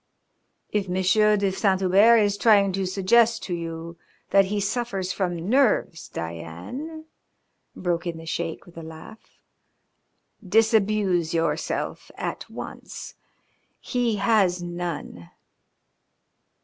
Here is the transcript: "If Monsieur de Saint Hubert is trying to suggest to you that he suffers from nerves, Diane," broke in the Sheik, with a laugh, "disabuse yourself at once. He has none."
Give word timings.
"If 0.71 0.89
Monsieur 0.89 1.37
de 1.37 1.51
Saint 1.51 1.79
Hubert 1.79 2.17
is 2.17 2.35
trying 2.35 2.71
to 2.71 2.87
suggest 2.87 3.43
to 3.43 3.53
you 3.53 3.97
that 4.31 4.45
he 4.45 4.59
suffers 4.59 5.11
from 5.13 5.47
nerves, 5.47 6.09
Diane," 6.09 7.05
broke 7.75 8.07
in 8.07 8.17
the 8.17 8.25
Sheik, 8.25 8.65
with 8.65 8.77
a 8.79 8.81
laugh, 8.81 9.19
"disabuse 10.43 11.35
yourself 11.35 12.09
at 12.17 12.49
once. 12.49 13.13
He 13.79 14.15
has 14.15 14.63
none." 14.63 15.29